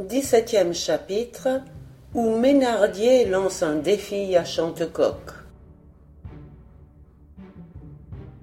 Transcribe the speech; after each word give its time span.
Dix-septième 0.00 0.72
chapitre 0.72 1.60
où 2.14 2.34
Ménardier 2.34 3.26
lance 3.26 3.62
un 3.62 3.74
défi 3.74 4.34
à 4.34 4.46
Chantecoq. 4.46 5.18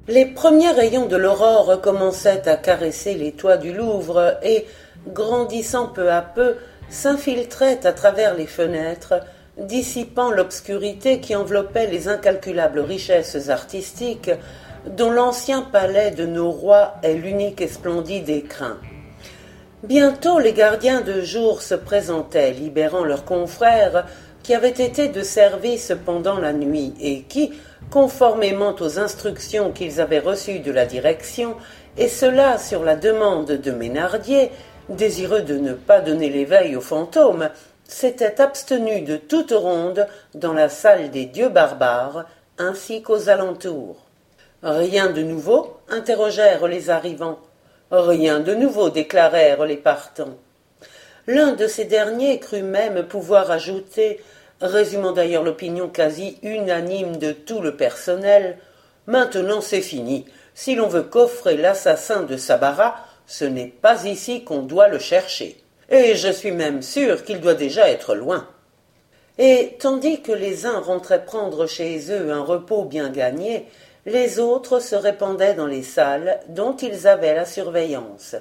Les 0.07 0.28
premiers 0.28 0.70
rayons 0.70 1.07
de 1.07 1.15
l'aurore 1.15 1.81
commençaient 1.81 2.47
à 2.47 2.57
caresser 2.57 3.15
les 3.15 3.32
toits 3.32 3.57
du 3.57 3.73
Louvre 3.73 4.38
et, 4.43 4.68
grandissant 5.07 5.88
peu 5.88 6.11
à 6.11 6.21
peu, 6.21 6.57
s'infiltraient 6.89 7.87
à 7.87 7.92
travers 7.92 8.36
les 8.36 8.46
fenêtres, 8.46 9.15
dissipant 9.57 10.29
l'obscurité 10.29 11.21
qui 11.21 11.36
enveloppait 11.36 11.87
les 11.87 12.07
incalculables 12.07 12.82
richesses 12.82 13.50
artistiques 13.50 14.29
dont 14.86 15.10
l'ancien 15.10 15.64
palais 15.64 16.11
de 16.11 16.28
nos 16.28 16.51
rois 16.51 16.97
est 17.01 17.15
l'unique 17.15 17.61
et 17.61 17.68
splendide 17.68 18.29
écrin. 18.29 18.78
Bientôt 19.83 20.39
les 20.39 20.54
gardiens 20.54 21.01
de 21.01 21.21
jour 21.21 21.61
se 21.61 21.75
présentaient, 21.75 22.49
libérant 22.49 23.04
leurs 23.04 23.25
confrères 23.25 24.07
qui 24.41 24.55
avaient 24.55 24.69
été 24.69 25.07
de 25.07 25.21
service 25.21 25.93
pendant 26.03 26.39
la 26.39 26.51
nuit 26.51 26.95
et 27.00 27.21
qui, 27.21 27.53
conformément 27.91 28.75
aux 28.79 28.97
instructions 28.97 29.71
qu'ils 29.71 30.01
avaient 30.01 30.17
reçues 30.17 30.61
de 30.61 30.71
la 30.71 30.87
direction, 30.87 31.57
et 31.95 32.08
cela 32.08 32.58
sur 32.58 32.83
la 32.83 32.95
demande 32.95 33.52
de 33.52 33.72
Ménardier, 33.72 34.50
désireux 34.89 35.41
de 35.41 35.59
ne 35.59 35.73
pas 35.73 36.02
donner 36.02 36.30
l'éveil 36.30 36.75
aux 36.75 36.81
fantômes, 36.81 37.50
s'étaient 37.83 38.41
abstenus 38.41 39.03
de 39.03 39.17
toute 39.17 39.52
ronde 39.52 40.08
dans 40.33 40.53
la 40.53 40.69
salle 40.69 41.11
des 41.11 41.25
dieux 41.25 41.50
barbares, 41.50 42.25
ainsi 42.58 43.03
qu'aux 43.03 43.30
alentours. 43.30 43.97
Rien 44.64 45.11
de 45.11 45.22
nouveau? 45.22 45.78
interrogèrent 45.88 46.67
les 46.67 46.89
arrivants. 46.89 47.38
Rien 47.91 48.39
de 48.39 48.53
nouveau, 48.53 48.89
déclarèrent 48.89 49.66
les 49.66 49.77
partants. 49.77 50.38
L'un 51.25 51.53
de 51.53 51.67
ces 51.67 51.86
derniers 51.86 52.39
crut 52.39 52.64
même 52.64 53.03
pouvoir 53.08 53.52
ajouter, 53.52 54.22
résumant 54.62 55.12
d'ailleurs 55.12 55.44
l'opinion 55.44 55.89
quasi 55.89 56.38
unanime 56.42 57.17
de 57.17 57.31
tout 57.31 57.62
le 57.62 57.75
personnel, 57.75 58.58
Maintenant 59.08 59.62
c'est 59.62 59.81
fini. 59.81 60.25
Si 60.53 60.75
l'on 60.75 60.89
veut 60.89 61.03
coffrer 61.03 61.56
l'assassin 61.56 62.23
de 62.23 62.36
Sabara, 62.36 62.95
ce 63.25 63.45
n'est 63.45 63.73
pas 63.81 64.03
ici 64.03 64.44
qu'on 64.44 64.64
doit 64.64 64.90
le 64.90 65.00
chercher. 65.00 65.56
Et 65.90 66.16
je 66.16 66.30
suis 66.30 66.52
même 66.52 66.81
sûr 66.81 67.23
qu'il 67.23 67.40
doit 67.40 67.53
déjà 67.53 67.90
être 67.90 68.16
loin. 68.16 68.45
Et 69.38 69.78
tandis 69.80 70.22
que 70.22 70.34
les 70.34 70.66
uns 70.66 70.80
rentraient 70.80 71.23
prendre 71.23 71.67
chez 71.67 72.12
eux 72.12 72.34
un 72.34 72.42
repos 72.42 72.84
bien 72.84 73.09
gagné, 73.09 73.67
les 74.08 74.39
autres 74.39 74.80
se 74.80 74.95
répandaient 74.95 75.53
dans 75.53 75.67
les 75.67 75.83
salles 75.83 76.39
dont 76.47 76.77
ils 76.77 77.08
avaient 77.08 77.36
la 77.36 77.44
surveillance. 77.44 78.38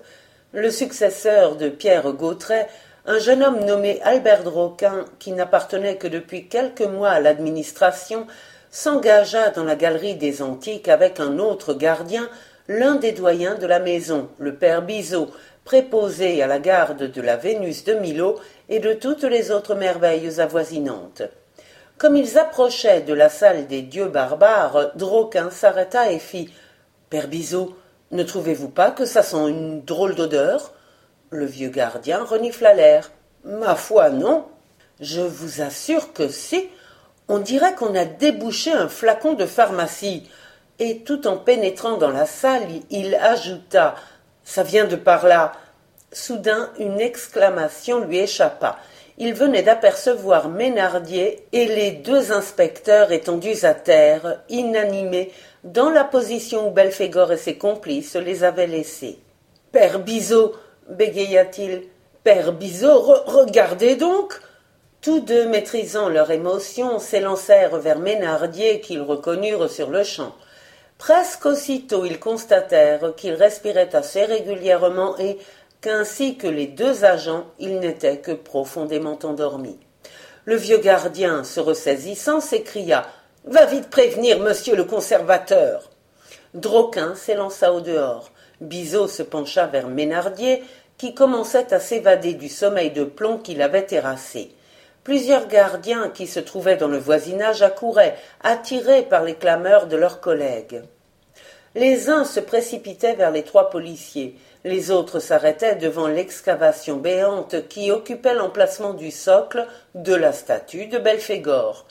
Le 0.52 0.70
successeur 0.70 1.56
de 1.56 1.68
Pierre 1.68 2.12
Gautret, 2.12 2.68
un 3.04 3.18
jeune 3.18 3.42
homme 3.42 3.64
nommé 3.64 4.00
Albert 4.04 4.44
Droquin, 4.44 5.04
qui 5.18 5.32
n'appartenait 5.32 5.96
que 5.96 6.06
depuis 6.06 6.46
quelques 6.46 6.82
mois 6.82 7.10
à 7.10 7.20
l'administration, 7.20 8.28
s'engagea 8.70 9.50
dans 9.50 9.64
la 9.64 9.74
galerie 9.74 10.14
des 10.14 10.40
antiques 10.40 10.88
avec 10.88 11.18
un 11.18 11.40
autre 11.40 11.74
gardien, 11.74 12.28
l'un 12.68 12.94
des 12.94 13.12
doyens 13.12 13.56
de 13.56 13.66
la 13.66 13.80
maison, 13.80 14.28
le 14.38 14.54
père 14.54 14.82
Bizot, 14.82 15.32
préposé 15.64 16.44
à 16.44 16.46
la 16.46 16.60
garde 16.60 17.10
de 17.10 17.20
la 17.20 17.36
Vénus 17.36 17.82
de 17.82 17.94
Milo 17.94 18.38
et 18.68 18.78
de 18.78 18.92
toutes 18.92 19.24
les 19.24 19.50
autres 19.50 19.74
merveilles 19.74 20.40
avoisinantes. 20.40 21.22
Comme 21.98 22.16
ils 22.16 22.36
approchaient 22.36 23.00
de 23.00 23.14
la 23.14 23.30
salle 23.30 23.66
des 23.68 23.80
dieux 23.80 24.08
barbares, 24.08 24.94
Droquin 24.96 25.50
s'arrêta 25.50 26.12
et 26.12 26.18
fit 26.18 26.50
Père 27.08 27.26
Bizot, 27.26 27.74
ne 28.10 28.22
trouvez-vous 28.22 28.68
pas 28.68 28.90
que 28.90 29.06
ça 29.06 29.22
sent 29.22 29.48
une 29.48 29.82
drôle 29.82 30.14
d'odeur? 30.14 30.72
Le 31.30 31.46
vieux 31.46 31.70
gardien 31.70 32.22
renifla 32.22 32.74
l'air. 32.74 33.10
Ma 33.44 33.74
foi, 33.76 34.10
non. 34.10 34.44
Je 35.00 35.22
vous 35.22 35.62
assure 35.62 36.12
que 36.12 36.28
si. 36.28 36.68
On 37.28 37.38
dirait 37.38 37.74
qu'on 37.74 37.94
a 37.94 38.04
débouché 38.04 38.72
un 38.72 38.88
flacon 38.88 39.32
de 39.32 39.46
pharmacie. 39.46 40.28
Et 40.78 40.98
tout 40.98 41.26
en 41.26 41.38
pénétrant 41.38 41.96
dans 41.96 42.10
la 42.10 42.26
salle, 42.26 42.66
il 42.90 43.14
ajouta 43.14 43.94
Ça 44.44 44.62
vient 44.62 44.84
de 44.84 44.96
par 44.96 45.26
là. 45.26 45.52
Soudain, 46.12 46.70
une 46.78 47.00
exclamation 47.00 48.00
lui 48.00 48.18
échappa 48.18 48.78
il 49.18 49.34
venait 49.34 49.62
d'apercevoir 49.62 50.48
Ménardier 50.48 51.46
et 51.52 51.66
les 51.66 51.92
deux 51.92 52.32
inspecteurs 52.32 53.12
étendus 53.12 53.64
à 53.64 53.74
terre, 53.74 54.42
inanimés, 54.48 55.32
dans 55.64 55.90
la 55.90 56.04
position 56.04 56.68
où 56.68 56.70
Belphégor 56.70 57.32
et 57.32 57.36
ses 57.36 57.56
complices 57.56 58.16
les 58.16 58.44
avaient 58.44 58.66
laissés. 58.66 59.18
Père 59.72 59.98
Bizot, 60.00 60.54
bégaya-t-il, 60.88 61.82
Père 62.22 62.52
Bizot, 62.52 63.00
regardez 63.26 63.96
donc 63.96 64.40
Tous 65.00 65.20
deux, 65.20 65.46
maîtrisant 65.46 66.08
leur 66.08 66.30
émotion, 66.30 66.98
s'élancèrent 66.98 67.76
vers 67.78 67.98
Ménardier 67.98 68.80
qu'ils 68.80 69.02
reconnurent 69.02 69.70
sur 69.70 69.90
le 69.90 70.04
champ. 70.04 70.34
Presque 70.98 71.44
aussitôt 71.46 72.04
ils 72.06 72.18
constatèrent 72.18 73.14
qu'il 73.16 73.34
respirait 73.34 73.94
assez 73.94 74.24
régulièrement 74.24 75.18
et, 75.18 75.38
qu'ainsi 75.86 76.36
que 76.36 76.48
les 76.48 76.66
deux 76.66 77.04
agents, 77.04 77.44
il 77.60 77.78
n'était 77.78 78.18
que 78.18 78.32
profondément 78.32 79.20
endormi. 79.22 79.78
Le 80.44 80.56
vieux 80.56 80.78
gardien, 80.78 81.44
se 81.44 81.60
ressaisissant, 81.60 82.40
s'écria 82.40 83.06
Va 83.44 83.66
vite 83.66 83.88
prévenir 83.88 84.40
monsieur 84.40 84.74
le 84.74 84.82
conservateur. 84.82 85.88
Droquin 86.54 87.14
s'élança 87.14 87.72
au 87.72 87.80
dehors. 87.80 88.32
Bizot 88.60 89.06
se 89.06 89.22
pencha 89.22 89.68
vers 89.68 89.86
Ménardier, 89.86 90.64
qui 90.98 91.14
commençait 91.14 91.72
à 91.72 91.78
s'évader 91.78 92.34
du 92.34 92.48
sommeil 92.48 92.90
de 92.90 93.04
plomb 93.04 93.38
qui 93.38 93.54
l'avait 93.54 93.86
terrassé. 93.86 94.50
Plusieurs 95.04 95.46
gardiens 95.46 96.10
qui 96.10 96.26
se 96.26 96.40
trouvaient 96.40 96.76
dans 96.76 96.88
le 96.88 96.98
voisinage 96.98 97.62
accouraient, 97.62 98.16
attirés 98.42 99.02
par 99.02 99.22
les 99.22 99.36
clameurs 99.36 99.86
de 99.86 99.96
leurs 99.96 100.18
collègues. 100.18 100.82
Les 101.76 102.08
uns 102.08 102.24
se 102.24 102.40
précipitaient 102.40 103.14
vers 103.14 103.30
les 103.30 103.44
trois 103.44 103.70
policiers, 103.70 104.34
les 104.66 104.90
autres 104.90 105.20
s'arrêtaient 105.20 105.76
devant 105.76 106.08
l'excavation 106.08 106.96
béante 106.96 107.68
qui 107.68 107.92
occupait 107.92 108.34
l'emplacement 108.34 108.94
du 108.94 109.12
socle 109.12 109.64
de 109.94 110.12
la 110.12 110.32
statue 110.32 110.86
de 110.86 110.98
Belphégor. 110.98 111.86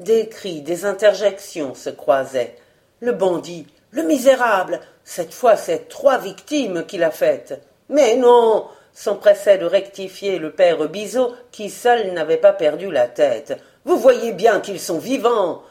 Des 0.00 0.28
cris, 0.28 0.60
des 0.60 0.84
interjections 0.84 1.76
se 1.76 1.88
croisaient. 1.88 2.56
Le 2.98 3.12
bandit, 3.12 3.68
le 3.92 4.02
misérable, 4.02 4.80
cette 5.04 5.32
fois 5.32 5.54
c'est 5.54 5.88
trois 5.88 6.18
victimes 6.18 6.84
qu'il 6.84 7.04
a 7.04 7.12
faites. 7.12 7.62
Mais 7.90 8.16
non, 8.16 8.66
s'empressait 8.92 9.58
de 9.58 9.66
rectifier 9.66 10.40
le 10.40 10.50
père 10.50 10.88
Bizot, 10.88 11.32
qui 11.52 11.70
seul 11.70 12.12
n'avait 12.12 12.38
pas 12.38 12.52
perdu 12.52 12.90
la 12.90 13.06
tête. 13.06 13.56
Vous 13.84 13.98
voyez 13.98 14.32
bien 14.32 14.58
qu'ils 14.58 14.80
sont 14.80 14.98
vivants. 14.98 15.62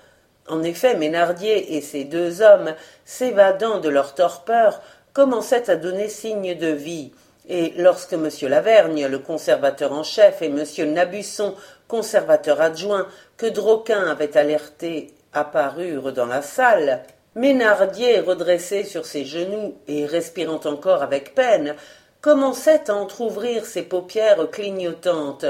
En 0.47 0.63
effet, 0.63 0.95
Ménardier 0.95 1.75
et 1.75 1.81
ces 1.81 2.05
deux 2.05 2.41
hommes, 2.41 2.75
s'évadant 3.03 3.79
de 3.79 3.89
leur 3.89 4.13
torpeur, 4.13 4.79
commençait 5.15 5.71
à 5.71 5.77
donner 5.77 6.09
signe 6.09 6.55
de 6.55 6.67
vie, 6.67 7.11
et 7.47 7.73
lorsque 7.77 8.13
M. 8.13 8.29
Lavergne, 8.43 9.07
le 9.07 9.19
conservateur 9.19 9.93
en 9.93 10.03
chef, 10.03 10.41
et 10.41 10.47
M. 10.47 10.63
Nabusson, 10.93 11.55
conservateur 11.87 12.59
adjoint, 12.59 13.07
que 13.37 13.45
Droquin 13.45 14.07
avait 14.07 14.35
alerté, 14.37 15.13
apparurent 15.33 16.11
dans 16.11 16.25
la 16.25 16.41
salle, 16.41 17.01
Ménardier, 17.33 18.19
redressé 18.19 18.83
sur 18.83 19.05
ses 19.05 19.25
genoux 19.25 19.75
et 19.87 20.05
respirant 20.05 20.61
encore 20.65 21.01
avec 21.01 21.33
peine, 21.35 21.75
commençait 22.21 22.89
à 22.89 22.95
entr'ouvrir 22.95 23.65
ses 23.65 23.83
paupières 23.83 24.49
clignotantes. 24.51 25.45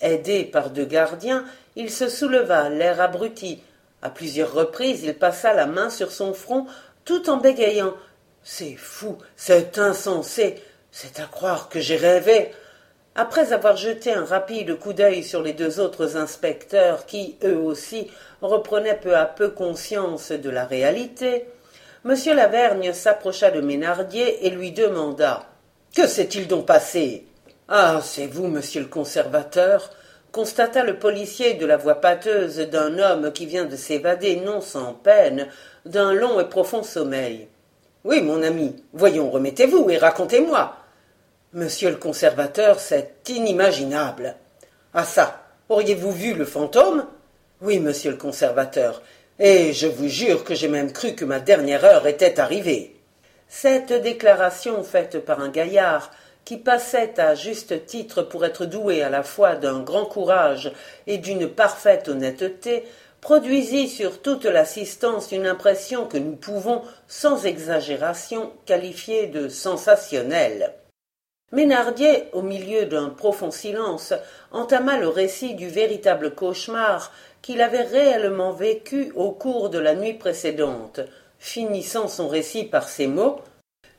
Aidé 0.00 0.44
par 0.44 0.70
deux 0.70 0.84
gardiens, 0.84 1.44
il 1.74 1.90
se 1.90 2.08
souleva, 2.08 2.70
l'air 2.70 3.00
abruti. 3.02 3.62
À 4.00 4.08
plusieurs 4.08 4.52
reprises, 4.52 5.04
il 5.04 5.14
passa 5.14 5.52
la 5.52 5.66
main 5.66 5.90
sur 5.90 6.10
son 6.10 6.32
front, 6.32 6.66
tout 7.04 7.28
en 7.30 7.36
bégayant 7.36 7.94
c'est 8.48 8.76
fou, 8.76 9.18
c'est 9.34 9.76
insensé, 9.76 10.62
c'est 10.92 11.18
à 11.18 11.24
croire 11.24 11.68
que 11.68 11.80
j'ai 11.80 11.96
rêvé. 11.96 12.52
Après 13.16 13.52
avoir 13.52 13.76
jeté 13.76 14.12
un 14.12 14.24
rapide 14.24 14.78
coup 14.78 14.92
d'œil 14.92 15.24
sur 15.24 15.42
les 15.42 15.52
deux 15.52 15.80
autres 15.80 16.16
inspecteurs 16.16 17.06
qui, 17.06 17.36
eux 17.42 17.58
aussi, 17.58 18.08
reprenaient 18.40 19.00
peu 19.02 19.16
à 19.16 19.24
peu 19.24 19.50
conscience 19.50 20.30
de 20.30 20.48
la 20.48 20.64
réalité, 20.64 21.46
M. 22.04 22.14
Lavergne 22.36 22.92
s'approcha 22.92 23.50
de 23.50 23.60
Ménardier 23.60 24.46
et 24.46 24.50
lui 24.50 24.70
demanda 24.70 25.48
Que 25.96 26.06
s'est-il 26.06 26.46
donc 26.46 26.66
passé 26.66 27.26
Ah, 27.66 28.00
c'est 28.00 28.28
vous, 28.28 28.46
monsieur 28.46 28.80
le 28.80 28.86
conservateur 28.86 29.90
constata 30.30 30.84
le 30.84 31.00
policier 31.00 31.54
de 31.54 31.66
la 31.66 31.78
voix 31.78 31.96
pâteuse 31.96 32.58
d'un 32.58 32.98
homme 33.00 33.32
qui 33.32 33.46
vient 33.46 33.64
de 33.64 33.74
s'évader 33.74 34.36
non 34.36 34.60
sans 34.60 34.92
peine 34.92 35.48
d'un 35.84 36.12
long 36.12 36.38
et 36.38 36.48
profond 36.48 36.84
sommeil. 36.84 37.48
Oui, 38.06 38.22
mon 38.22 38.40
ami, 38.44 38.72
voyons, 38.92 39.28
remettez-vous 39.32 39.90
et 39.90 39.98
racontez-moi. 39.98 40.76
Monsieur 41.52 41.90
le 41.90 41.96
conservateur, 41.96 42.78
c'est 42.78 43.28
inimaginable. 43.28 44.36
Ah 44.94 45.04
ça, 45.04 45.42
auriez-vous 45.68 46.12
vu 46.12 46.34
le 46.34 46.44
fantôme? 46.44 47.04
Oui, 47.60 47.80
monsieur 47.80 48.12
le 48.12 48.16
conservateur, 48.16 49.02
et 49.40 49.72
je 49.72 49.88
vous 49.88 50.06
jure 50.06 50.44
que 50.44 50.54
j'ai 50.54 50.68
même 50.68 50.92
cru 50.92 51.16
que 51.16 51.24
ma 51.24 51.40
dernière 51.40 51.84
heure 51.84 52.06
était 52.06 52.38
arrivée. 52.38 52.94
Cette 53.48 53.92
déclaration 53.92 54.84
faite 54.84 55.18
par 55.24 55.40
un 55.40 55.48
gaillard 55.48 56.12
qui 56.44 56.58
passait 56.58 57.18
à 57.18 57.34
juste 57.34 57.86
titre 57.86 58.22
pour 58.22 58.44
être 58.44 58.66
doué 58.66 59.02
à 59.02 59.10
la 59.10 59.24
fois 59.24 59.56
d'un 59.56 59.80
grand 59.80 60.04
courage 60.04 60.72
et 61.08 61.18
d'une 61.18 61.48
parfaite 61.48 62.08
honnêteté, 62.08 62.84
produisit 63.20 63.88
sur 63.88 64.22
toute 64.22 64.44
l'assistance 64.44 65.32
une 65.32 65.46
impression 65.46 66.06
que 66.06 66.18
nous 66.18 66.36
pouvons, 66.36 66.82
sans 67.08 67.46
exagération, 67.46 68.52
qualifier 68.64 69.26
de 69.26 69.48
sensationnelle. 69.48 70.74
Ménardier, 71.52 72.24
au 72.32 72.42
milieu 72.42 72.86
d'un 72.86 73.08
profond 73.08 73.50
silence, 73.50 74.12
entama 74.50 74.98
le 74.98 75.08
récit 75.08 75.54
du 75.54 75.68
véritable 75.68 76.34
cauchemar 76.34 77.12
qu'il 77.40 77.60
avait 77.62 77.82
réellement 77.82 78.52
vécu 78.52 79.12
au 79.14 79.30
cours 79.30 79.70
de 79.70 79.78
la 79.78 79.94
nuit 79.94 80.14
précédente, 80.14 81.00
finissant 81.38 82.08
son 82.08 82.26
récit 82.26 82.64
par 82.64 82.88
ces 82.88 83.06
mots 83.06 83.40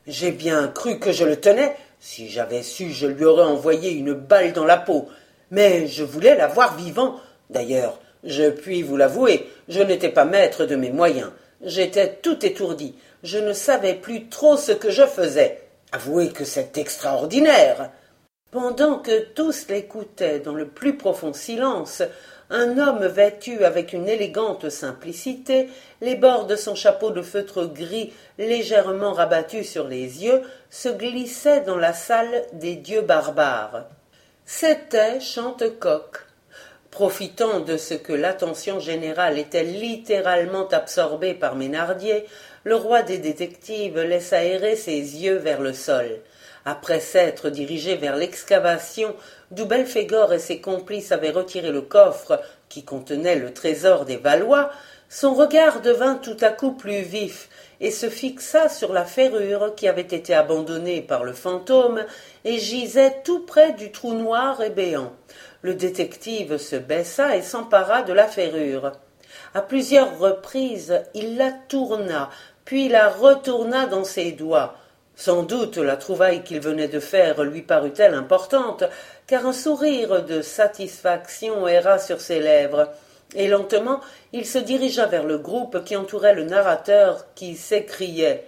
J'ai 0.06 0.30
bien 0.30 0.68
cru 0.68 0.98
que 0.98 1.12
je 1.12 1.24
le 1.24 1.40
tenais, 1.40 1.74
si 2.00 2.28
j'avais 2.28 2.62
su, 2.62 2.90
je 2.90 3.06
lui 3.06 3.24
aurais 3.24 3.44
envoyé 3.44 3.90
une 3.90 4.12
balle 4.12 4.52
dans 4.52 4.64
la 4.64 4.76
peau. 4.76 5.08
Mais 5.50 5.86
je 5.86 6.04
voulais 6.04 6.36
l'avoir 6.36 6.76
vivant. 6.76 7.18
D'ailleurs, 7.50 7.98
je 8.24 8.50
puis 8.50 8.82
vous 8.82 8.96
l'avouer, 8.96 9.48
je 9.68 9.80
n'étais 9.80 10.10
pas 10.10 10.24
maître 10.24 10.64
de 10.64 10.76
mes 10.76 10.90
moyens. 10.90 11.30
J'étais 11.62 12.14
tout 12.22 12.44
étourdi. 12.44 12.94
Je 13.22 13.38
ne 13.38 13.52
savais 13.52 13.94
plus 13.94 14.28
trop 14.28 14.56
ce 14.56 14.72
que 14.72 14.90
je 14.90 15.06
faisais. 15.06 15.62
Avouez 15.92 16.30
que 16.30 16.44
c'est 16.44 16.78
extraordinaire. 16.78 17.90
Pendant 18.50 18.98
que 18.98 19.24
tous 19.34 19.68
l'écoutaient 19.68 20.40
dans 20.40 20.54
le 20.54 20.68
plus 20.68 20.96
profond 20.96 21.32
silence, 21.32 22.02
un 22.50 22.78
homme 22.78 23.04
vêtu 23.06 23.64
avec 23.64 23.92
une 23.92 24.08
élégante 24.08 24.70
simplicité, 24.70 25.68
les 26.00 26.14
bords 26.14 26.46
de 26.46 26.56
son 26.56 26.74
chapeau 26.74 27.10
de 27.10 27.22
feutre 27.22 27.66
gris 27.66 28.12
légèrement 28.38 29.12
rabattus 29.12 29.68
sur 29.68 29.86
les 29.86 30.24
yeux, 30.24 30.42
se 30.70 30.88
glissait 30.88 31.60
dans 31.60 31.76
la 31.76 31.92
salle 31.92 32.46
des 32.54 32.76
dieux 32.76 33.02
barbares. 33.02 33.84
C'était 34.46 35.20
Chantecoq. 35.20 36.27
Profitant 36.90 37.60
de 37.60 37.76
ce 37.76 37.94
que 37.94 38.14
l'attention 38.14 38.80
générale 38.80 39.38
était 39.38 39.62
littéralement 39.62 40.66
absorbée 40.68 41.34
par 41.34 41.54
Ménardier, 41.54 42.24
le 42.64 42.76
roi 42.76 43.02
des 43.02 43.18
détectives 43.18 44.00
laissa 44.00 44.42
errer 44.42 44.74
ses 44.74 44.98
yeux 44.98 45.36
vers 45.36 45.60
le 45.60 45.74
sol. 45.74 46.20
Après 46.64 47.00
s'être 47.00 47.50
dirigé 47.50 47.96
vers 47.96 48.16
l'excavation 48.16 49.14
d'où 49.50 49.66
Belphégor 49.66 50.32
et 50.32 50.38
ses 50.38 50.60
complices 50.60 51.12
avaient 51.12 51.30
retiré 51.30 51.70
le 51.70 51.82
coffre 51.82 52.40
qui 52.68 52.84
contenait 52.84 53.36
le 53.36 53.52
trésor 53.52 54.04
des 54.04 54.16
Valois, 54.16 54.70
son 55.10 55.32
regard 55.32 55.80
devint 55.80 56.16
tout 56.16 56.36
à 56.42 56.50
coup 56.50 56.72
plus 56.72 57.00
vif 57.00 57.48
et 57.80 57.90
se 57.90 58.10
fixa 58.10 58.68
sur 58.68 58.92
la 58.92 59.04
ferrure 59.04 59.74
qui 59.74 59.88
avait 59.88 60.02
été 60.02 60.34
abandonnée 60.34 61.00
par 61.00 61.24
le 61.24 61.32
fantôme 61.32 62.04
et 62.44 62.58
gisait 62.58 63.22
tout 63.24 63.40
près 63.46 63.72
du 63.72 63.90
trou 63.90 64.12
noir 64.12 64.60
et 64.60 64.70
béant. 64.70 65.12
Le 65.62 65.74
détective 65.74 66.56
se 66.56 66.76
baissa 66.76 67.36
et 67.36 67.42
s'empara 67.42 68.02
de 68.02 68.12
la 68.12 68.26
ferrure. 68.26 68.92
À 69.54 69.62
plusieurs 69.62 70.18
reprises, 70.18 71.02
il 71.14 71.36
la 71.36 71.50
tourna, 71.50 72.30
puis 72.64 72.88
la 72.88 73.08
retourna 73.08 73.86
dans 73.86 74.04
ses 74.04 74.32
doigts. 74.32 74.74
Sans 75.16 75.42
doute 75.42 75.78
la 75.78 75.96
trouvaille 75.96 76.44
qu'il 76.44 76.60
venait 76.60 76.86
de 76.86 77.00
faire 77.00 77.42
lui 77.42 77.62
parut-elle 77.62 78.14
importante, 78.14 78.84
car 79.26 79.46
un 79.46 79.52
sourire 79.52 80.24
de 80.24 80.42
satisfaction 80.42 81.66
erra 81.66 81.98
sur 81.98 82.20
ses 82.20 82.38
lèvres, 82.38 82.88
et 83.34 83.48
lentement 83.48 84.00
il 84.32 84.46
se 84.46 84.58
dirigea 84.58 85.06
vers 85.06 85.24
le 85.24 85.38
groupe 85.38 85.82
qui 85.84 85.96
entourait 85.96 86.34
le 86.34 86.44
narrateur 86.44 87.26
qui 87.34 87.56
s'écriait 87.56 88.46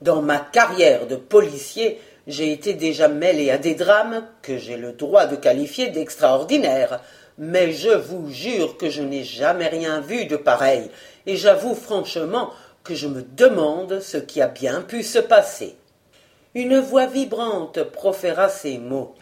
Dans 0.00 0.22
ma 0.22 0.38
carrière 0.38 1.06
de 1.06 1.16
policier, 1.16 2.00
j'ai 2.28 2.52
été 2.52 2.74
déjà 2.74 3.08
mêlé 3.08 3.50
à 3.50 3.56
des 3.56 3.74
drames 3.74 4.22
que 4.42 4.58
j'ai 4.58 4.76
le 4.76 4.92
droit 4.92 5.26
de 5.26 5.34
qualifier 5.34 5.88
d'extraordinaires, 5.88 7.00
mais 7.38 7.72
je 7.72 7.88
vous 7.88 8.30
jure 8.30 8.76
que 8.76 8.90
je 8.90 9.02
n'ai 9.02 9.24
jamais 9.24 9.68
rien 9.68 10.00
vu 10.00 10.26
de 10.26 10.36
pareil, 10.36 10.90
et 11.26 11.36
j'avoue 11.36 11.74
franchement 11.74 12.50
que 12.84 12.94
je 12.94 13.08
me 13.08 13.22
demande 13.22 14.00
ce 14.00 14.18
qui 14.18 14.42
a 14.42 14.46
bien 14.46 14.82
pu 14.82 15.02
se 15.02 15.18
passer. 15.18 15.76
Une 16.54 16.78
voix 16.78 17.06
vibrante 17.06 17.82
proféra 17.82 18.48
ces 18.48 18.78
mots. 18.78 19.14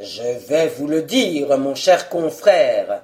Je 0.00 0.46
vais 0.48 0.68
vous 0.68 0.86
le 0.86 1.02
dire, 1.02 1.58
mon 1.58 1.74
cher 1.74 2.08
confrère. 2.08 3.02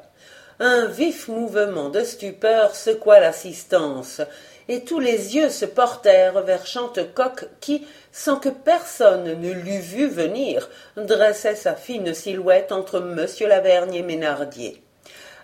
Un 0.61 0.87
vif 0.87 1.29
mouvement 1.29 1.89
de 1.89 2.03
stupeur 2.03 2.75
secoua 2.75 3.21
l'assistance, 3.21 4.21
et 4.69 4.85
tous 4.85 5.01
les 5.01 5.37
yeux 5.37 5.49
se 5.49 5.65
portèrent 5.65 6.43
vers 6.43 6.67
Chantecoq 6.67 7.49
qui, 7.61 7.87
sans 8.13 8.37
que 8.37 8.49
personne 8.49 9.41
ne 9.41 9.53
l'eût 9.53 9.81
vu 9.81 10.07
venir, 10.09 10.69
dressait 10.97 11.55
sa 11.55 11.75
fine 11.75 12.15
silhouette 12.15 12.73
entre 12.73 13.01
monsieur 13.01 13.49
Lavergne 13.49 13.95
et 13.95 14.03
Ménardier. 14.03 14.83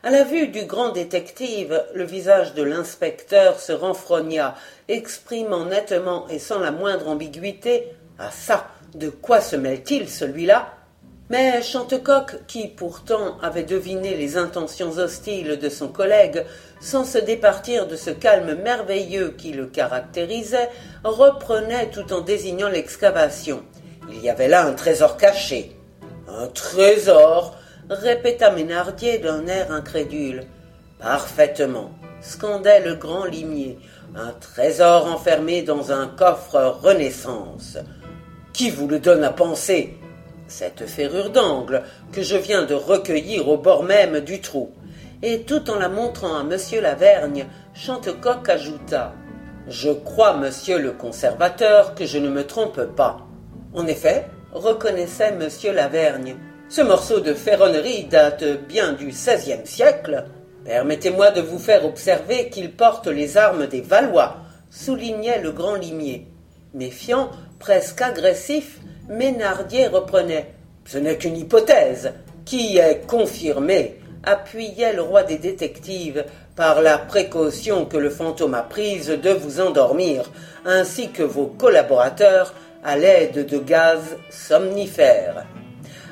À 0.02 0.10
la 0.10 0.22
vue 0.22 0.48
du 0.48 0.64
grand 0.64 0.90
détective, 0.90 1.82
le 1.94 2.04
visage 2.04 2.52
de 2.52 2.62
l'inspecteur 2.62 3.58
se 3.58 3.72
renfrogna, 3.72 4.54
exprimant 4.88 5.64
nettement 5.64 6.28
et 6.28 6.38
sans 6.38 6.58
la 6.58 6.70
moindre 6.70 7.08
ambiguïté 7.08 7.94
ah 8.18 8.30
ça 8.30 8.68
De 8.94 9.08
quoi 9.08 9.40
se 9.40 9.56
mêle-t-il, 9.56 10.08
celui-là? 10.08 10.72
Mais 11.30 11.62
Chantecoq, 11.62 12.46
qui 12.46 12.68
pourtant 12.68 13.38
avait 13.40 13.62
deviné 13.62 14.14
les 14.14 14.36
intentions 14.36 14.90
hostiles 14.98 15.58
de 15.58 15.68
son 15.70 15.88
collègue, 15.88 16.44
sans 16.80 17.04
se 17.04 17.16
départir 17.16 17.86
de 17.86 17.96
ce 17.96 18.10
calme 18.10 18.54
merveilleux 18.62 19.34
qui 19.38 19.52
le 19.52 19.66
caractérisait, 19.66 20.68
reprenait 21.02 21.90
tout 21.90 22.12
en 22.12 22.20
désignant 22.20 22.68
l'excavation. 22.68 23.62
Il 24.10 24.22
y 24.22 24.28
avait 24.28 24.48
là 24.48 24.66
un 24.66 24.74
trésor 24.74 25.16
caché. 25.16 25.74
Un 26.28 26.46
trésor 26.48 27.56
répéta 27.88 28.50
Ménardier 28.50 29.18
d'un 29.18 29.46
air 29.46 29.72
incrédule. 29.72 30.44
Parfaitement, 30.98 31.90
scandait 32.20 32.80
le 32.80 32.96
grand 32.96 33.24
limier. 33.24 33.78
Un 34.14 34.32
trésor 34.32 35.06
enfermé 35.06 35.62
dans 35.62 35.90
un 35.90 36.06
coffre 36.06 36.78
Renaissance. 36.82 37.78
Qui 38.52 38.70
vous 38.70 38.88
le 38.88 38.98
donne 39.00 39.24
à 39.24 39.30
penser? 39.30 39.98
Cette 40.46 40.86
ferrure 40.86 41.30
d'angle 41.30 41.82
que 42.12 42.22
je 42.22 42.36
viens 42.36 42.64
de 42.64 42.74
recueillir 42.74 43.48
au 43.48 43.56
bord 43.56 43.82
même 43.82 44.20
du 44.20 44.40
trou. 44.40 44.72
Et 45.22 45.42
tout 45.42 45.70
en 45.70 45.78
la 45.78 45.88
montrant 45.88 46.36
à 46.36 46.42
monsieur 46.42 46.80
Lavergne, 46.80 47.46
Chantecoq 47.74 48.48
ajouta 48.48 49.14
Je 49.68 49.90
crois, 49.90 50.36
monsieur 50.36 50.78
le 50.78 50.92
conservateur, 50.92 51.94
que 51.94 52.04
je 52.04 52.18
ne 52.18 52.28
me 52.28 52.46
trompe 52.46 52.82
pas. 52.94 53.26
En 53.72 53.86
effet, 53.86 54.26
reconnaissait 54.52 55.32
monsieur 55.32 55.72
Lavergne, 55.72 56.36
ce 56.68 56.82
morceau 56.82 57.20
de 57.20 57.34
ferronnerie 57.34 58.04
date 58.04 58.44
bien 58.68 58.92
du 58.92 59.08
XVIe 59.08 59.64
siècle. 59.66 60.24
Permettez-moi 60.64 61.30
de 61.30 61.40
vous 61.40 61.58
faire 61.58 61.84
observer 61.84 62.50
qu'il 62.50 62.72
porte 62.72 63.06
les 63.06 63.36
armes 63.36 63.66
des 63.66 63.80
Valois, 63.80 64.36
soulignait 64.70 65.40
le 65.40 65.52
grand 65.52 65.76
limier. 65.76 66.26
Méfiant, 66.74 67.30
presque 67.58 68.02
agressif, 68.02 68.80
Ménardier 69.08 69.86
reprenait. 69.88 70.54
Ce 70.86 70.96
n'est 70.96 71.18
qu'une 71.18 71.36
hypothèse, 71.36 72.12
qui 72.46 72.78
est 72.78 73.06
confirmée, 73.06 74.00
appuyait 74.22 74.94
le 74.94 75.02
roi 75.02 75.22
des 75.22 75.36
détectives 75.36 76.24
par 76.56 76.80
la 76.80 76.96
précaution 76.96 77.84
que 77.84 77.98
le 77.98 78.08
fantôme 78.08 78.54
a 78.54 78.62
prise 78.62 79.08
de 79.08 79.30
vous 79.30 79.60
endormir, 79.60 80.30
ainsi 80.64 81.10
que 81.10 81.22
vos 81.22 81.46
collaborateurs, 81.46 82.54
à 82.82 82.96
l'aide 82.96 83.46
de 83.46 83.58
gaz 83.58 84.16
somnifères. 84.30 85.44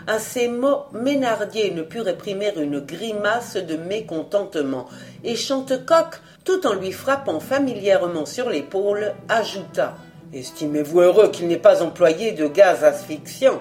À 0.06 0.18
ces 0.18 0.49
mots, 0.49 0.84
Ménardier 0.92 1.70
ne 1.70 1.82
put 1.82 2.00
réprimer 2.00 2.52
une 2.56 2.80
grimace 2.80 3.56
de 3.56 3.76
mécontentement, 3.76 4.87
et 5.25 5.37
Chantecoq, 5.37 6.20
tout 6.44 6.66
en 6.66 6.75
lui 6.75 6.92
frappant 6.92 7.40
familièrement 7.40 8.26
sur 8.26 8.50
l'épaule, 8.50 9.14
ajouta 9.30 9.94
Estimez-vous 10.33 11.01
heureux 11.01 11.31
qu'il 11.31 11.47
n'ait 11.47 11.59
pas 11.59 11.83
employé 11.83 12.33
de 12.33 12.47
gaz 12.47 12.85
asphyxiant 12.85 13.61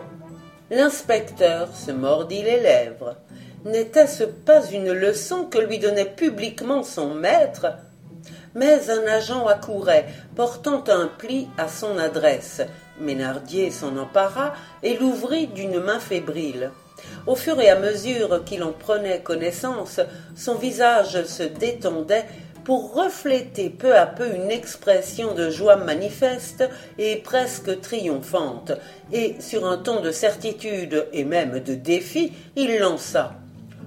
L'inspecteur 0.70 1.68
se 1.76 1.92
mordit 1.92 2.44
les 2.44 2.62
lèvres. 2.62 3.18
N'était-ce 3.66 4.24
pas 4.24 4.66
une 4.72 4.94
leçon 4.94 5.44
que 5.44 5.58
lui 5.58 5.80
donnait 5.80 6.06
publiquement 6.06 6.84
son 6.84 7.14
maître 7.14 7.68
Mais 8.56 8.90
un 8.90 9.06
agent 9.06 9.46
accourait, 9.48 10.06
portant 10.38 10.82
un 10.88 11.08
pli 11.08 11.50
à 11.58 11.68
son 11.68 11.98
adresse. 11.98 12.62
Ménardier 13.02 13.70
s'en 13.70 13.98
empara 13.98 14.54
et 14.82 14.96
l'ouvrit 14.96 15.48
d'une 15.48 15.82
main 15.82 16.00
fébrile. 16.00 16.72
Au 17.28 17.36
fur 17.36 17.60
et 17.60 17.70
à 17.70 17.80
mesure 17.80 18.46
qu'il 18.46 18.64
en 18.64 18.72
prenait 18.72 19.20
connaissance, 19.20 20.00
son 20.38 20.56
visage 20.56 21.26
se 21.26 21.44
détendait 21.44 22.26
pour 22.64 22.94
refléter 22.94 23.70
peu 23.70 23.96
à 23.96 24.06
peu 24.06 24.34
une 24.36 24.52
expression 24.52 25.34
de 25.34 25.50
joie 25.50 25.78
manifeste 25.78 26.64
et 26.98 27.18
presque 27.18 27.82
triomphante, 27.82 28.74
et 29.12 29.36
sur 29.40 29.66
un 29.66 29.78
ton 29.78 30.02
de 30.02 30.12
certitude 30.12 31.08
et 31.14 31.24
même 31.24 31.60
de 31.60 31.74
défi, 31.74 32.34
il 32.56 32.78
lança. 32.80 33.34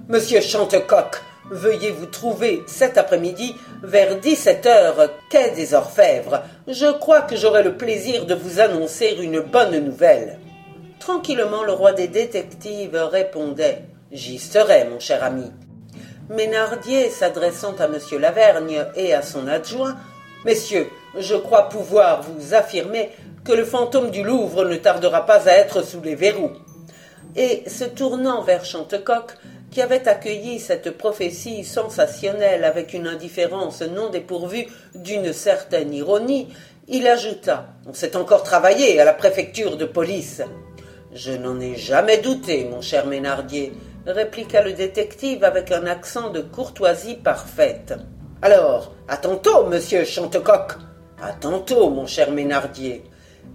Monsieur 0.07 0.41
Chantecoq, 0.41 1.21
veuillez 1.49 1.91
vous 1.91 2.05
trouver 2.05 2.63
cet 2.67 2.97
après-midi 2.97 3.55
vers 3.83 4.19
dix-sept 4.19 4.65
heures 4.65 5.09
quai 5.29 5.51
des 5.51 5.73
Orfèvres. 5.73 6.43
Je 6.67 6.91
crois 6.91 7.21
que 7.21 7.35
j'aurai 7.35 7.63
le 7.63 7.75
plaisir 7.75 8.25
de 8.25 8.35
vous 8.35 8.59
annoncer 8.59 9.17
une 9.19 9.39
bonne 9.39 9.79
nouvelle. 9.79 10.39
Tranquillement, 10.99 11.63
le 11.63 11.73
roi 11.73 11.93
des 11.93 12.07
détectives 12.07 12.95
répondait 12.95 13.83
J'y 14.11 14.39
serai, 14.39 14.85
mon 14.85 14.99
cher 14.99 15.23
ami. 15.23 15.51
Ménardier, 16.29 17.11
s'adressant 17.11 17.75
à 17.77 17.85
M. 17.85 17.99
Lavergne 18.19 18.85
et 18.95 19.13
à 19.13 19.21
son 19.21 19.47
adjoint, 19.47 19.95
Messieurs, 20.43 20.87
je 21.17 21.35
crois 21.35 21.69
pouvoir 21.69 22.21
vous 22.23 22.53
affirmer 22.53 23.09
que 23.43 23.51
le 23.51 23.65
fantôme 23.65 24.11
du 24.11 24.23
Louvre 24.23 24.65
ne 24.65 24.75
tardera 24.75 25.25
pas 25.25 25.47
à 25.47 25.53
être 25.53 25.83
sous 25.83 26.01
les 26.01 26.15
verrous. 26.15 26.51
Et 27.35 27.67
se 27.67 27.83
tournant 27.83 28.41
vers 28.41 28.65
Chantecoq, 28.65 29.33
qui 29.71 29.81
avait 29.81 30.07
accueilli 30.07 30.59
cette 30.59 30.97
prophétie 30.97 31.63
sensationnelle 31.63 32.63
avec 32.63 32.93
une 32.93 33.07
indifférence 33.07 33.81
non 33.81 34.09
dépourvue 34.09 34.67
d'une 34.93 35.33
certaine 35.33 35.93
ironie, 35.93 36.47
il 36.87 37.07
ajouta 37.07 37.67
On 37.87 37.93
s'est 37.93 38.15
encore 38.15 38.43
travaillé 38.43 38.99
à 38.99 39.05
la 39.05 39.13
préfecture 39.13 39.77
de 39.77 39.85
police. 39.85 40.41
Je 41.15 41.31
n'en 41.31 41.61
ai 41.61 41.77
jamais 41.77 42.17
douté, 42.17 42.65
mon 42.69 42.81
cher 42.81 43.05
Ménardier, 43.05 43.71
répliqua 44.05 44.61
le 44.63 44.73
détective 44.73 45.45
avec 45.45 45.71
un 45.71 45.87
accent 45.87 46.29
de 46.29 46.41
courtoisie 46.41 47.15
parfaite. 47.15 47.93
Alors, 48.41 48.93
à 49.07 49.15
tantôt, 49.15 49.63
monsieur 49.63 50.03
Chantecoq. 50.03 50.73
À 51.21 51.31
tantôt, 51.31 51.89
mon 51.89 52.05
cher 52.05 52.31
Ménardier. 52.31 53.05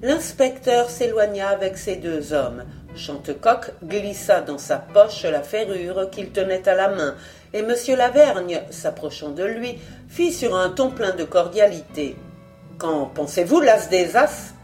L'inspecteur 0.01 0.89
s'éloigna 0.89 1.51
avec 1.51 1.77
ses 1.77 1.97
deux 1.97 2.33
hommes. 2.33 2.65
Chantecoq 2.97 3.73
glissa 3.85 4.41
dans 4.41 4.57
sa 4.57 4.79
poche 4.79 5.25
la 5.25 5.43
ferrure 5.43 6.09
qu'il 6.09 6.31
tenait 6.31 6.67
à 6.67 6.75
la 6.75 6.89
main, 6.89 7.15
et 7.53 7.61
monsieur 7.61 7.95
Lavergne, 7.95 8.63
s'approchant 8.71 9.33
de 9.33 9.45
lui, 9.45 9.79
fit 10.09 10.33
sur 10.33 10.57
un 10.57 10.71
ton 10.71 10.93
plein 10.93 11.15
de 11.15 11.25
cordialité. 11.25 12.17
Qu'en 12.79 13.05
pensez-vous, 13.05 13.61
l'as 13.61 13.91
des 13.91 14.17
as? 14.17 14.55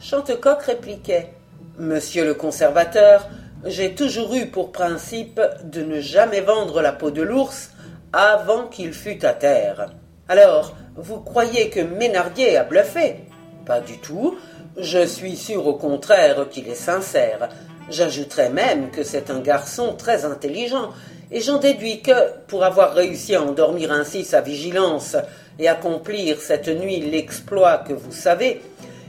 Chantecoq 0.00 0.62
répliquait. 0.64 1.34
Monsieur 1.80 2.26
le 2.26 2.34
conservateur, 2.34 3.26
j'ai 3.64 3.94
toujours 3.94 4.34
eu 4.34 4.48
pour 4.48 4.70
principe 4.70 5.40
de 5.64 5.80
ne 5.80 5.98
jamais 5.98 6.42
vendre 6.42 6.82
la 6.82 6.92
peau 6.92 7.10
de 7.10 7.22
l'ours 7.22 7.70
avant 8.12 8.66
qu'il 8.66 8.92
fût 8.92 9.24
à 9.24 9.32
terre. 9.32 9.88
Alors, 10.28 10.76
vous 10.94 11.20
croyez 11.20 11.70
que 11.70 11.80
Ménardier 11.80 12.58
a 12.58 12.64
bluffé? 12.64 13.20
Pas 13.64 13.80
du 13.80 13.96
tout. 13.96 14.36
Je 14.76 15.06
suis 15.06 15.36
sûr 15.36 15.66
au 15.66 15.72
contraire 15.72 16.50
qu'il 16.50 16.68
est 16.68 16.74
sincère. 16.74 17.48
J'ajouterais 17.88 18.50
même 18.50 18.90
que 18.90 19.02
c'est 19.02 19.30
un 19.30 19.40
garçon 19.40 19.94
très 19.96 20.26
intelligent, 20.26 20.90
et 21.30 21.40
j'en 21.40 21.56
déduis 21.56 22.02
que, 22.02 22.42
pour 22.46 22.62
avoir 22.62 22.92
réussi 22.92 23.34
à 23.34 23.42
endormir 23.42 23.90
ainsi 23.90 24.24
sa 24.24 24.42
vigilance 24.42 25.16
et 25.58 25.66
accomplir 25.66 26.42
cette 26.42 26.68
nuit 26.68 27.00
l'exploit 27.00 27.78
que 27.78 27.94
vous 27.94 28.12
savez, 28.12 28.60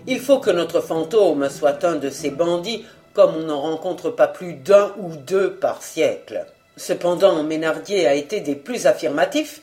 il 0.08 0.20
faut 0.20 0.40
que 0.40 0.52
notre 0.52 0.82
fantôme 0.82 1.50
soit 1.50 1.84
un 1.84 1.96
de 1.96 2.10
ces 2.10 2.32
bandits 2.32 2.86
comme 3.14 3.36
on 3.36 3.44
n'en 3.44 3.62
rencontre 3.62 4.10
pas 4.10 4.28
plus 4.28 4.54
d'un 4.54 4.94
ou 5.00 5.16
deux 5.16 5.56
par 5.56 5.84
siècle. 5.84 6.46
Cependant, 6.78 7.44
Ménardier 7.44 8.08
a 8.08 8.16
été 8.16 8.40
des 8.40 8.56
plus 8.56 8.88
affirmatifs. 8.88 9.62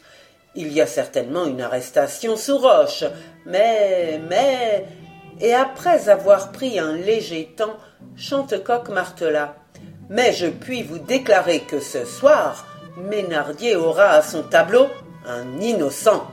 Il 0.55 0.73
y 0.73 0.81
a 0.81 0.87
certainement 0.87 1.47
une 1.47 1.61
arrestation 1.61 2.37
sous 2.37 2.59
roche, 2.59 3.05
mais, 3.47 4.21
mais, 4.29 4.85
et 5.41 5.55
après 5.55 6.09
avoir 6.09 6.53
pris 6.53 6.79
un 6.79 6.93
léger 6.93 7.55
temps, 7.57 7.77
Chantecoq 8.17 8.89
martela. 8.89 9.57
Mais 10.11 10.33
je 10.33 10.47
puis 10.47 10.83
vous 10.83 10.99
déclarer 10.99 11.61
que 11.61 11.81
ce 11.81 12.05
soir, 12.05 12.67
Ménardier 12.97 13.77
aura 13.77 14.11
à 14.11 14.23
son 14.23 14.43
tableau 14.43 14.87
un 15.27 15.61
innocent. 15.61 16.27